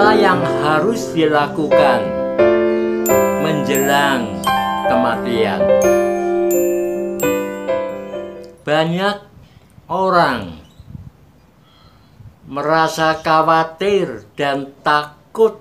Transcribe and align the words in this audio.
Apa 0.00 0.16
yang 0.16 0.40
harus 0.40 1.12
dilakukan 1.12 2.00
menjelang 3.44 4.40
kematian? 4.88 5.60
Banyak 8.64 9.16
orang 9.92 10.56
merasa 12.48 13.20
khawatir 13.20 14.24
dan 14.40 14.72
takut, 14.80 15.60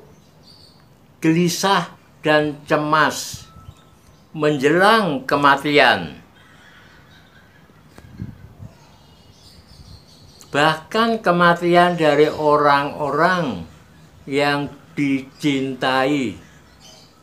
gelisah 1.20 1.92
dan 2.24 2.64
cemas 2.64 3.44
menjelang 4.32 5.28
kematian. 5.28 6.29
Bahkan 10.50 11.22
kematian 11.22 11.94
dari 11.94 12.26
orang-orang 12.26 13.70
yang 14.26 14.74
dicintai, 14.98 16.34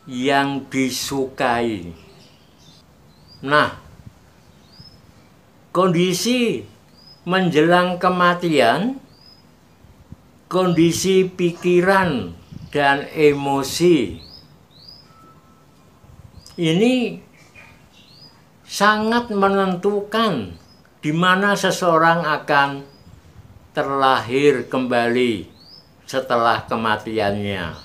yang 0.07 0.63
disukai. 0.71 1.91
Nah, 3.43 3.75
kondisi 5.75 6.63
menjelang 7.27 7.99
kematian, 7.99 8.95
kondisi 10.47 11.27
pikiran 11.27 12.31
dan 12.71 13.11
emosi 13.11 14.27
ini 16.57 17.21
sangat 18.65 19.29
menentukan 19.29 20.57
di 21.05 21.13
mana 21.13 21.53
seseorang 21.53 22.25
akan 22.25 22.81
terlahir 23.77 24.65
kembali 24.65 25.45
setelah 26.09 26.65
kematiannya. 26.65 27.77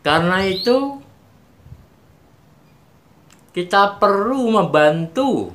Karena 0.00 0.40
itu, 0.48 1.04
kita 3.52 4.00
perlu 4.00 4.48
membantu 4.48 5.52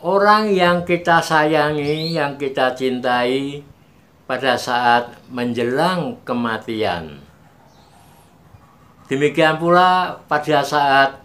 orang 0.00 0.48
yang 0.48 0.88
kita 0.88 1.20
sayangi, 1.20 2.16
yang 2.16 2.40
kita 2.40 2.72
cintai 2.72 3.60
pada 4.24 4.56
saat 4.56 5.20
menjelang 5.28 6.24
kematian. 6.24 7.20
Demikian 9.12 9.60
pula 9.60 10.24
pada 10.24 10.64
saat 10.64 11.20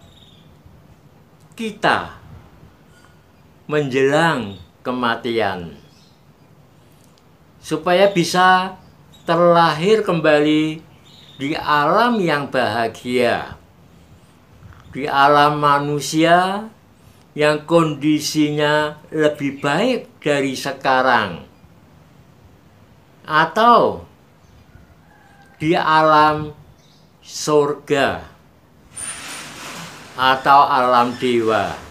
kita 1.56 2.20
menjelang 3.72 4.60
kematian. 4.82 5.76
Supaya 7.60 8.10
bisa 8.10 8.80
terlahir 9.28 10.02
kembali 10.02 10.82
di 11.38 11.52
alam 11.56 12.18
yang 12.18 12.48
bahagia. 12.48 13.60
Di 14.90 15.06
alam 15.06 15.62
manusia 15.62 16.66
yang 17.38 17.62
kondisinya 17.70 18.98
lebih 19.14 19.62
baik 19.62 20.18
dari 20.24 20.58
sekarang. 20.58 21.46
Atau 23.28 24.08
di 25.62 25.78
alam 25.78 26.50
surga. 27.22 28.26
Atau 30.20 30.60
alam 30.68 31.16
dewa 31.16 31.89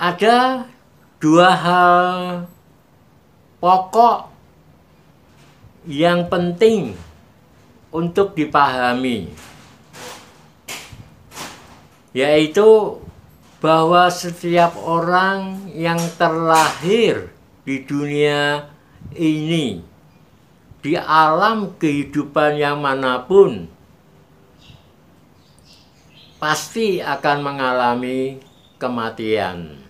ada 0.00 0.64
dua 1.20 1.52
hal 1.52 2.12
pokok 3.60 4.32
yang 5.84 6.24
penting 6.32 6.96
untuk 7.92 8.32
dipahami, 8.32 9.28
yaitu 12.16 12.96
bahwa 13.60 14.08
setiap 14.08 14.72
orang 14.80 15.68
yang 15.76 16.00
terlahir 16.16 17.28
di 17.68 17.84
dunia 17.84 18.72
ini, 19.12 19.84
di 20.80 20.96
alam 20.96 21.76
kehidupan 21.76 22.56
yang 22.56 22.80
mana 22.80 23.20
pun, 23.20 23.68
pasti 26.40 27.04
akan 27.04 27.38
mengalami 27.44 28.40
kematian. 28.80 29.89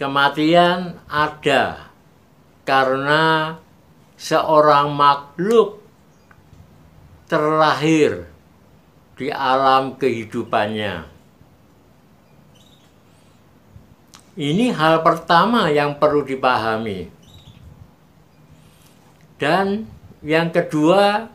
Kematian 0.00 0.96
ada 1.12 1.92
karena 2.64 3.52
seorang 4.16 4.96
makhluk 4.96 5.84
terlahir 7.28 8.24
di 9.20 9.28
alam 9.28 10.00
kehidupannya. 10.00 11.04
Ini 14.40 14.72
hal 14.72 15.04
pertama 15.04 15.68
yang 15.68 16.00
perlu 16.00 16.24
dipahami. 16.24 17.12
Dan 19.36 19.84
yang 20.24 20.48
kedua, 20.48 21.28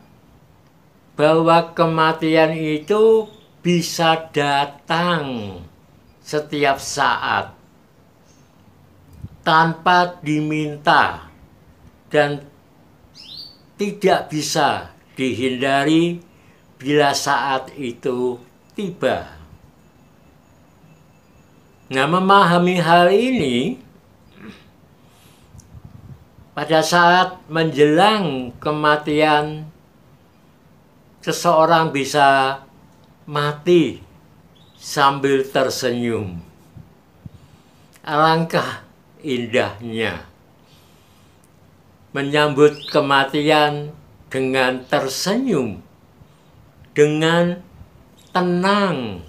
bahwa 1.14 1.70
kematian 1.70 2.50
itu 2.54 3.30
bisa 3.62 4.26
datang 4.34 5.58
setiap 6.20 6.82
saat 6.82 7.55
tanpa 9.46 10.18
diminta 10.26 11.30
dan 12.10 12.42
tidak 13.78 14.26
bisa 14.26 14.90
dihindari 15.14 16.18
bila 16.74 17.14
saat 17.14 17.70
itu 17.78 18.42
tiba. 18.74 19.38
Nah, 21.86 22.10
memahami 22.10 22.82
hal 22.82 23.14
ini 23.14 23.78
pada 26.50 26.82
saat 26.82 27.38
menjelang 27.46 28.50
kematian 28.58 29.70
seseorang 31.22 31.94
bisa 31.94 32.58
mati 33.30 34.02
sambil 34.74 35.46
tersenyum. 35.46 36.42
Alangkah 38.02 38.85
indahnya 39.26 40.22
menyambut 42.14 42.86
kematian 42.88 43.92
dengan 44.32 44.86
tersenyum, 44.88 45.84
dengan 46.96 47.60
tenang, 48.32 49.20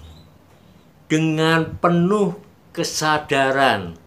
dengan 1.10 1.76
penuh 1.76 2.38
kesadaran 2.72 3.98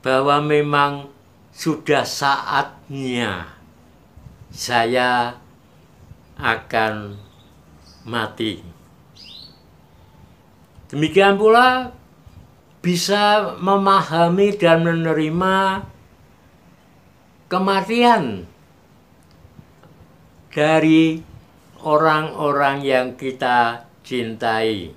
bahwa 0.00 0.40
memang 0.40 1.12
sudah 1.52 2.08
saatnya 2.08 3.52
saya 4.48 5.36
akan 6.40 7.20
mati. 8.08 8.64
Demikian 10.88 11.36
pula 11.36 11.92
bisa 12.86 13.58
memahami 13.58 14.54
dan 14.54 14.86
menerima 14.86 15.82
kematian 17.50 18.46
dari 20.54 21.18
orang-orang 21.82 22.86
yang 22.86 23.18
kita 23.18 23.90
cintai. 24.06 24.94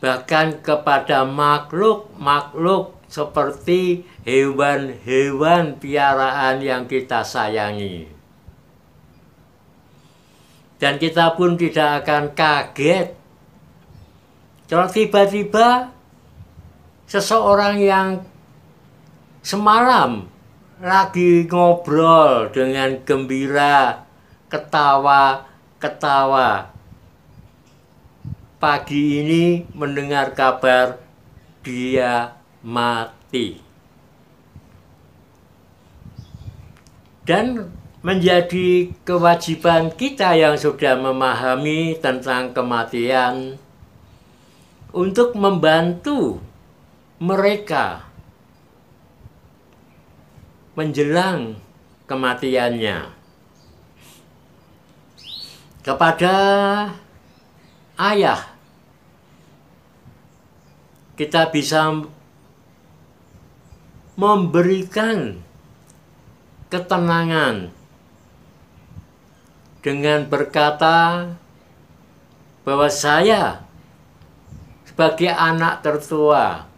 Bahkan 0.00 0.64
kepada 0.64 1.28
makhluk-makhluk 1.28 2.96
seperti 3.12 4.08
hewan-hewan 4.24 5.76
piaraan 5.76 6.64
yang 6.64 6.88
kita 6.88 7.20
sayangi. 7.20 8.08
Dan 10.80 10.96
kita 10.96 11.36
pun 11.36 11.60
tidak 11.60 12.00
akan 12.04 12.32
kaget 12.32 13.23
kalau 14.64 14.88
tiba-tiba 14.88 15.92
seseorang 17.04 17.76
yang 17.84 18.24
semalam 19.44 20.24
lagi 20.80 21.44
ngobrol 21.46 22.50
dengan 22.50 22.98
gembira, 23.04 24.08
ketawa-ketawa. 24.48 26.72
Pagi 28.56 29.20
ini 29.20 29.68
mendengar 29.76 30.32
kabar 30.32 30.96
dia 31.60 32.32
mati. 32.64 33.60
Dan 37.24 37.72
menjadi 38.04 38.92
kewajiban 39.04 39.88
kita 39.92 40.36
yang 40.36 40.56
sudah 40.60 40.96
memahami 40.96 41.96
tentang 42.00 42.52
kematian 42.52 43.56
untuk 44.94 45.34
membantu 45.34 46.38
mereka 47.18 48.06
menjelang 50.78 51.58
kematiannya. 52.06 53.10
Kepada 55.82 56.36
ayah 57.98 58.40
kita 61.18 61.50
bisa 61.50 62.06
memberikan 64.14 65.42
ketenangan 66.70 67.74
dengan 69.82 70.24
berkata 70.30 71.34
bahwa 72.64 72.88
saya 72.88 73.63
sebagai 74.94 75.34
anak 75.34 75.82
tertua 75.82 76.70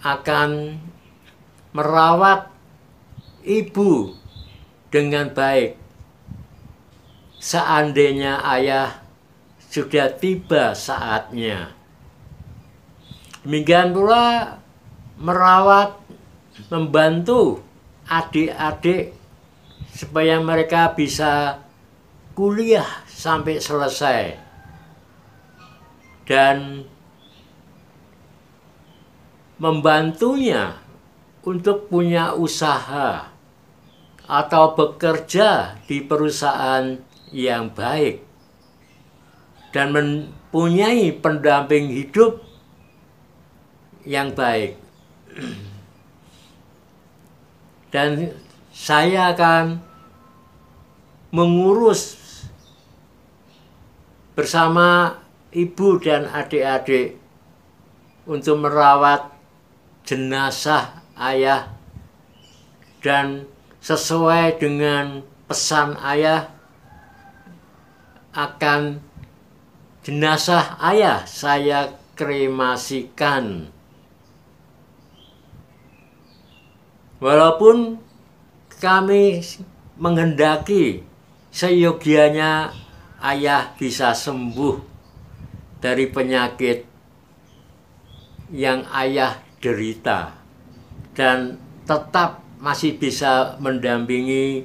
akan 0.00 0.80
merawat 1.76 2.48
ibu 3.44 4.16
dengan 4.88 5.28
baik 5.36 5.76
seandainya 7.36 8.40
ayah 8.56 9.04
sudah 9.68 10.08
tiba 10.16 10.72
saatnya. 10.72 11.76
Demikian 13.44 13.92
pula 13.92 14.56
merawat, 15.20 16.00
membantu 16.72 17.60
adik-adik 18.08 19.12
supaya 19.92 20.40
mereka 20.40 20.88
bisa 20.96 21.60
kuliah 22.32 23.04
sampai 23.04 23.60
selesai. 23.60 24.45
Dan 26.26 26.82
membantunya 29.56 30.76
untuk 31.46 31.88
punya 31.88 32.34
usaha 32.34 33.30
atau 34.26 34.64
bekerja 34.74 35.78
di 35.86 36.02
perusahaan 36.02 36.98
yang 37.30 37.70
baik 37.70 38.26
dan 39.70 39.94
mempunyai 39.94 41.14
pendamping 41.14 41.94
hidup 41.94 42.42
yang 44.02 44.34
baik. 44.34 44.80
Dan 47.94 48.34
saya 48.74 49.36
akan 49.36 49.78
mengurus 51.30 52.16
bersama 54.32 55.20
ibu 55.54 56.02
dan 56.02 56.26
adik-adik 56.30 57.18
untuk 58.26 58.58
merawat 58.58 59.30
jenazah 60.02 61.02
ayah 61.14 61.70
dan 63.02 63.46
sesuai 63.78 64.58
dengan 64.58 65.22
pesan 65.46 65.94
ayah 66.02 66.50
akan 68.34 68.98
jenazah 70.02 70.74
ayah 70.82 71.22
saya 71.24 71.94
kremasikan. 72.18 73.70
Walaupun 77.16 77.96
kami 78.76 79.40
menghendaki 79.96 81.00
seyogianya 81.48 82.76
ayah 83.24 83.72
bisa 83.80 84.12
sembuh 84.12 84.95
dari 85.82 86.08
penyakit 86.08 86.88
yang 88.52 88.86
ayah 88.94 89.42
derita 89.58 90.38
dan 91.16 91.58
tetap 91.84 92.44
masih 92.60 92.96
bisa 92.96 93.56
mendampingi 93.60 94.64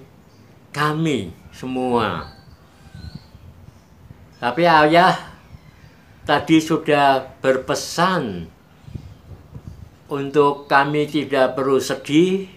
kami 0.71 1.35
semua. 1.51 2.31
Tapi 4.41 4.63
ayah 4.65 5.37
tadi 6.25 6.57
sudah 6.57 7.37
berpesan 7.43 8.47
untuk 10.11 10.67
kami 10.67 11.07
tidak 11.07 11.55
perlu 11.55 11.79
sedih, 11.79 12.49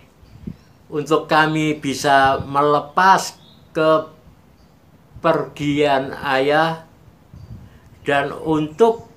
untuk 0.91 1.31
kami 1.31 1.79
bisa 1.79 2.43
melepas 2.43 3.39
kepergian 5.21 6.11
ayah, 6.25 6.89
dan 8.05 8.31
untuk 8.33 9.09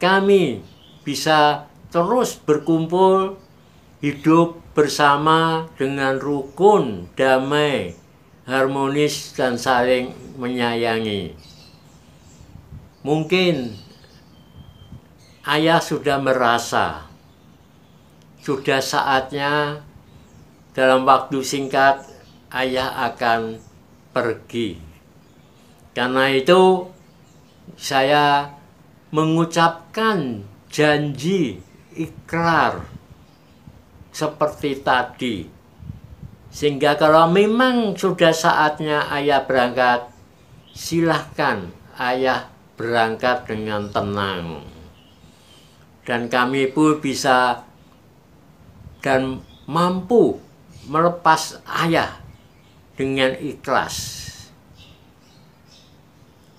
kami 0.00 0.64
bisa 1.04 1.68
terus 1.92 2.34
berkumpul 2.40 3.36
hidup 4.02 4.58
bersama 4.72 5.68
dengan 5.76 6.16
rukun, 6.18 7.12
damai, 7.14 7.94
harmonis, 8.48 9.36
dan 9.36 9.60
saling 9.60 10.10
menyayangi. 10.40 11.36
Mungkin 13.04 13.76
ayah 15.44 15.78
sudah 15.78 16.18
merasa 16.18 17.12
sudah 18.42 18.82
saatnya 18.82 19.86
dalam 20.74 21.06
waktu 21.06 21.46
singkat 21.46 22.02
ayah 22.50 23.06
akan 23.12 23.62
pergi. 24.10 24.82
Karena 25.94 26.26
itu 26.34 26.90
saya 27.76 28.54
mengucapkan 29.12 30.46
janji 30.72 31.60
ikrar 31.92 32.86
seperti 34.12 34.80
tadi. 34.80 35.36
Sehingga 36.52 37.00
kalau 37.00 37.32
memang 37.32 37.96
sudah 37.96 38.32
saatnya 38.32 39.08
ayah 39.08 39.44
berangkat, 39.48 40.12
silahkan 40.76 41.72
ayah 41.96 42.52
berangkat 42.76 43.48
dengan 43.48 43.88
tenang. 43.88 44.64
Dan 46.04 46.28
kami 46.28 46.68
pun 46.68 47.00
bisa 47.00 47.64
dan 49.00 49.40
mampu 49.64 50.36
melepas 50.88 51.62
ayah 51.84 52.20
dengan 52.98 53.32
ikhlas. 53.38 54.20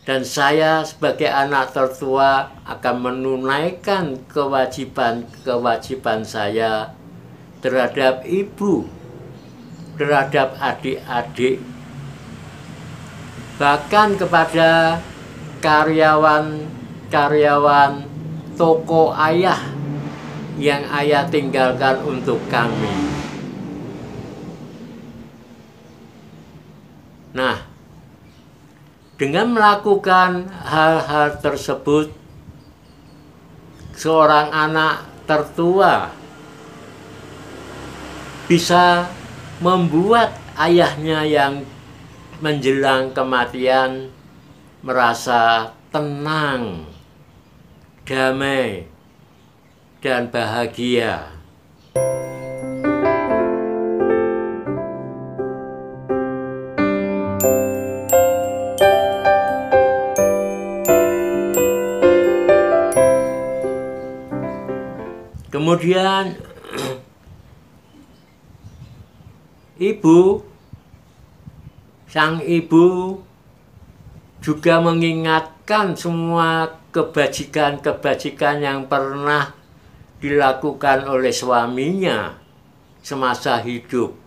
Dan 0.03 0.27
saya 0.27 0.83
sebagai 0.83 1.31
anak 1.31 1.71
tertua 1.71 2.51
akan 2.67 3.07
menunaikan 3.07 4.19
kewajiban-kewajiban 4.27 6.27
saya 6.27 6.91
terhadap 7.63 8.27
ibu, 8.27 8.83
terhadap 9.95 10.59
adik-adik, 10.59 11.63
bahkan 13.55 14.19
kepada 14.19 14.99
karyawan-karyawan 15.63 18.03
toko 18.59 19.15
ayah 19.15 19.63
yang 20.59 20.83
ayah 20.99 21.23
tinggalkan 21.31 22.03
untuk 22.03 22.43
kami. 22.51 22.91
Nah, 27.31 27.72
dengan 29.17 29.53
melakukan 29.53 30.49
hal-hal 30.65 31.37
tersebut, 31.41 32.09
seorang 33.93 34.49
anak 34.49 35.05
tertua 35.29 36.09
bisa 38.49 39.07
membuat 39.63 40.35
ayahnya 40.59 41.23
yang 41.23 41.63
menjelang 42.43 43.15
kematian 43.15 44.11
merasa 44.83 45.71
tenang, 45.89 46.83
damai, 48.03 48.89
dan 50.03 50.27
bahagia. 50.27 51.32
Kemudian 65.53 66.33
ibu, 69.93 70.41
sang 72.09 72.41
ibu 72.41 73.21
juga 74.41 74.81
mengingatkan 74.81 75.93
semua 75.93 76.81
kebajikan-kebajikan 76.89 78.65
yang 78.65 78.89
pernah 78.89 79.53
dilakukan 80.17 81.05
oleh 81.05 81.29
suaminya 81.29 82.33
semasa 83.05 83.61
hidup. 83.61 84.17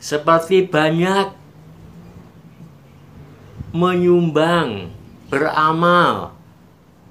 seperti 0.00 0.64
banyak 0.64 1.36
menyumbang, 3.76 4.88
beramal 5.28 6.32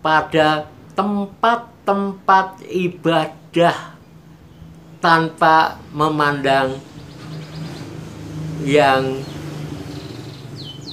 pada 0.01 0.65
tempat-tempat 0.99 2.59
ibadah 2.67 3.95
tanpa 4.99 5.79
memandang 5.95 6.75
yang 8.67 9.23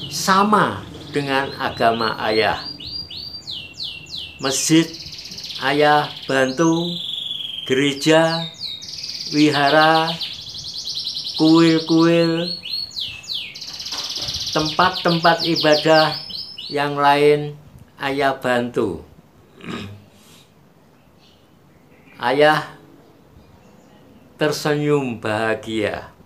sama 0.07 0.87
dengan 1.11 1.51
agama 1.59 2.15
ayah. 2.23 2.63
Masjid 4.39 4.87
ayah 5.67 6.07
bantu, 6.31 6.87
gereja, 7.67 8.47
wihara, 9.35 10.15
kuil-kuil, 11.35 12.55
tempat-tempat 14.55 15.43
ibadah 15.51 16.15
yang 16.71 16.95
lain 16.95 17.59
ayah 17.99 18.39
bantu. 18.39 19.16
Ayah 22.17 22.81
tersenyum 24.41 25.21
bahagia. 25.21 26.17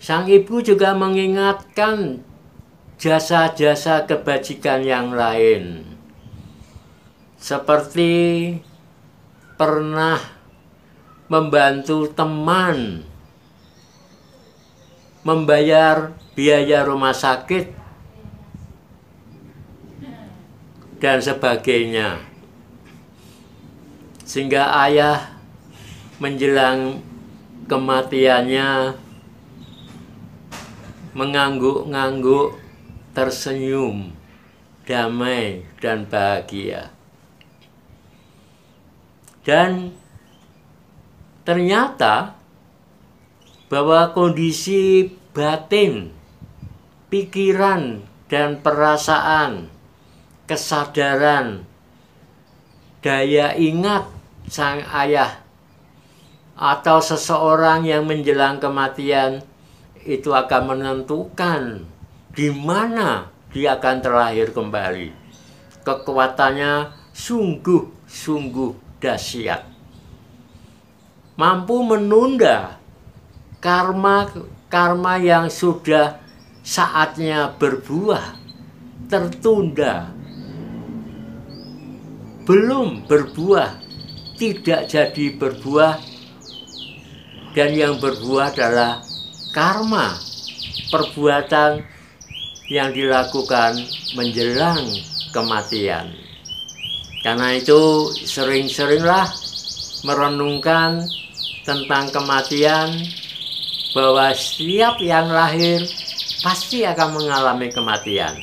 Sang 0.00 0.24
ibu 0.24 0.64
juga 0.64 0.96
mengingatkan 0.96 2.24
jasa-jasa 2.96 4.08
kebajikan 4.08 4.80
yang 4.80 5.12
lain. 5.12 5.84
Seperti 7.36 8.56
pernah 9.60 10.16
membantu 11.28 12.08
teman 12.08 13.04
membayar 15.20 16.16
biaya 16.32 16.80
rumah 16.88 17.12
sakit 17.12 17.76
dan 20.96 21.20
sebagainya. 21.20 22.37
Sehingga 24.28 24.76
ayah 24.84 25.40
menjelang 26.20 27.00
kematiannya 27.64 28.92
mengangguk-ngangguk 31.16 32.60
tersenyum 33.16 34.12
damai 34.84 35.64
dan 35.80 36.04
bahagia. 36.04 36.92
Dan 39.48 39.96
ternyata 41.48 42.36
bahwa 43.72 44.12
kondisi 44.12 45.08
batin 45.32 46.12
pikiran 47.08 48.04
dan 48.28 48.60
perasaan 48.60 49.72
kesadaran 50.44 51.64
daya 53.00 53.56
ingat 53.56 54.17
sang 54.48 54.82
ayah 54.92 55.44
atau 56.58 56.98
seseorang 56.98 57.86
yang 57.86 58.02
menjelang 58.08 58.58
kematian 58.58 59.46
itu 60.02 60.34
akan 60.34 60.74
menentukan 60.74 61.86
di 62.34 62.50
mana 62.50 63.30
dia 63.54 63.78
akan 63.78 63.96
terlahir 64.02 64.50
kembali. 64.50 65.14
Kekuatannya 65.86 66.92
sungguh-sungguh 67.14 69.00
dahsyat. 69.00 69.62
Mampu 71.38 71.86
menunda 71.86 72.82
karma 73.62 74.26
karma 74.68 75.16
yang 75.22 75.46
sudah 75.48 76.18
saatnya 76.66 77.54
berbuah 77.56 78.36
tertunda. 79.08 80.12
Belum 82.44 83.04
berbuah, 83.04 83.87
tidak 84.38 84.86
jadi 84.86 85.34
berbuah 85.34 85.98
dan 87.58 87.74
yang 87.74 87.98
berbuah 87.98 88.54
adalah 88.54 89.02
karma 89.50 90.14
perbuatan 90.94 91.82
yang 92.70 92.94
dilakukan 92.94 93.82
menjelang 94.14 94.86
kematian. 95.34 96.14
Karena 97.26 97.58
itu 97.58 98.14
sering-seringlah 98.14 99.26
merenungkan 100.06 101.02
tentang 101.66 102.08
kematian 102.14 102.94
bahwa 103.92 104.30
setiap 104.32 105.02
yang 105.02 105.26
lahir 105.26 105.82
pasti 106.40 106.86
akan 106.86 107.18
mengalami 107.18 107.68
kematian. 107.74 108.38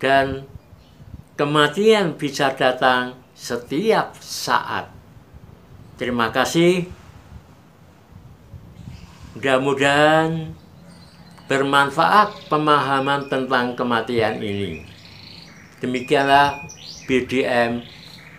Dan 0.00 0.48
kematian 1.36 2.16
bisa 2.16 2.56
datang 2.56 3.21
setiap 3.42 4.14
saat. 4.22 4.86
Terima 5.98 6.30
kasih. 6.30 6.86
Mudah-mudahan 9.34 10.54
bermanfaat 11.50 12.46
pemahaman 12.46 13.26
tentang 13.26 13.74
kematian 13.74 14.38
ini. 14.38 14.86
Demikianlah 15.82 16.62
BDM 17.10 17.82